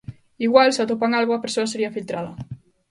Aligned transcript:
Igual, 0.47 0.69
se 0.73 0.81
atopan 0.83 1.11
algo, 1.19 1.33
a 1.33 1.43
persoa 1.45 1.71
sería 1.71 1.93
filtrada. 1.95 2.31